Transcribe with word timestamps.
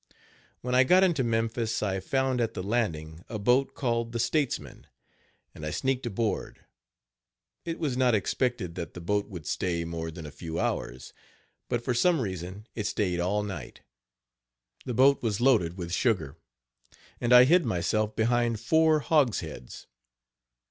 When 0.61 0.73
I 0.73 0.83
got 0.83 1.03
into 1.03 1.23
Memphis, 1.23 1.83
I 1.83 1.99
found 1.99 2.41
at 2.41 2.55
the 2.55 2.63
landing 2.63 3.23
a 3.29 3.37
boat 3.37 3.75
called 3.75 4.13
the 4.13 4.19
Statesman, 4.19 4.87
and 5.53 5.63
I 5.63 5.69
sneaked 5.69 6.07
aboard. 6.07 6.65
It 7.65 7.77
was 7.77 7.95
not 7.95 8.15
expected 8.15 8.73
that 8.73 8.95
the 8.95 8.99
boat 8.99 9.27
would 9.29 9.45
stay 9.45 9.85
more 9.85 10.09
than 10.09 10.25
a 10.25 10.31
few 10.31 10.59
hours, 10.59 11.13
but, 11.69 11.83
for 11.85 11.93
some 11.93 12.19
reason, 12.19 12.65
it 12.73 12.87
stayed 12.87 13.19
all 13.19 13.43
night. 13.43 13.75
Page 13.75 14.81
81 14.81 14.81
The 14.87 14.93
boat 14.95 15.21
was 15.21 15.39
loaded 15.39 15.77
with 15.77 15.93
sugar, 15.93 16.35
and 17.19 17.31
I 17.31 17.43
hid 17.43 17.63
myself 17.63 18.15
behind 18.15 18.59
four 18.59 19.01
hogsheads. 19.01 19.85